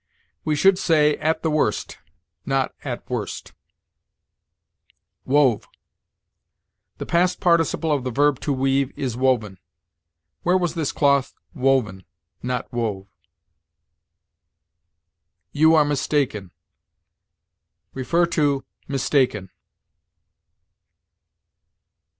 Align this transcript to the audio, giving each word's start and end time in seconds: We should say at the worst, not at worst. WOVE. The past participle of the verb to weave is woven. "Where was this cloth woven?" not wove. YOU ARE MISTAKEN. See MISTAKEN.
We 0.43 0.55
should 0.55 0.79
say 0.79 1.15
at 1.17 1.43
the 1.43 1.51
worst, 1.51 1.99
not 2.43 2.73
at 2.83 3.07
worst. 3.07 3.53
WOVE. 5.25 5.67
The 6.97 7.05
past 7.05 7.39
participle 7.39 7.91
of 7.91 8.03
the 8.03 8.09
verb 8.09 8.39
to 8.39 8.51
weave 8.51 8.91
is 8.97 9.15
woven. 9.15 9.59
"Where 10.41 10.57
was 10.57 10.73
this 10.73 10.91
cloth 10.91 11.35
woven?" 11.53 12.03
not 12.41 12.73
wove. 12.73 13.09
YOU 15.51 15.75
ARE 15.75 15.85
MISTAKEN. 15.85 16.49
See 17.95 18.61
MISTAKEN. 18.87 19.51